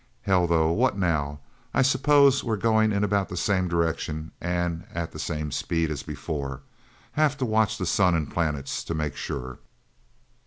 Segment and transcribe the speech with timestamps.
[0.23, 1.39] Hell, though what now?
[1.75, 6.01] I suppose we're going in about the same direction and at the same speed as
[6.01, 6.61] before?
[7.11, 9.59] Have to watch the sun and planets to make sure.